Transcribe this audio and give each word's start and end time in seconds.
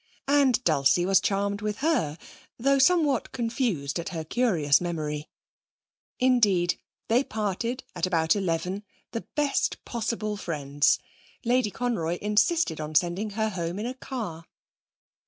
And 0.27 0.63
Dulcie 0.63 1.05
was 1.05 1.21
charmed 1.21 1.61
with 1.61 1.77
her, 1.85 2.17
though 2.57 2.79
somewhat 2.79 3.31
confused 3.31 3.99
at 3.99 4.09
her 4.09 4.23
curious 4.23 4.81
memory. 4.81 5.29
Indeed, 6.19 6.79
they 7.07 7.23
parted 7.23 7.83
at 7.95 8.07
about 8.07 8.35
eleven 8.35 8.83
the 9.11 9.21
best 9.35 9.85
possible 9.85 10.37
friends; 10.37 10.97
Lady 11.45 11.69
Conroy 11.69 12.17
insisting 12.19 12.81
on 12.81 12.95
sending 12.95 13.29
her 13.37 13.49
home 13.49 13.77
in 13.77 13.85
her 13.85 13.93
car. 13.93 14.45